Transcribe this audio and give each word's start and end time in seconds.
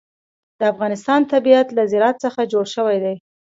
د 0.59 0.61
افغانستان 0.73 1.21
طبیعت 1.33 1.67
له 1.77 1.83
زراعت 1.91 2.17
څخه 2.25 2.49
جوړ 2.51 2.65
شوی 2.75 2.97
دی. 3.03 3.15